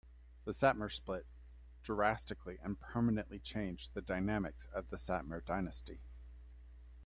The 0.45 0.51
Satmar 0.51 0.91
split, 0.91 1.27
drastically 1.83 2.57
and 2.63 2.79
permanently 2.79 3.37
changed 3.39 3.93
the 3.93 4.01
dynamics 4.01 4.65
of 4.73 4.89
the 4.89 4.97
Satmar 4.97 5.41
dynasty. 5.45 5.99